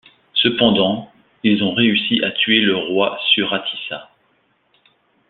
Cependant, 0.33 1.11
ils 1.43 1.63
ont 1.63 1.75
réussi 1.75 2.23
à 2.23 2.31
tuer 2.31 2.59
le 2.59 2.75
roi 2.75 3.19
Suratissa. 3.35 4.09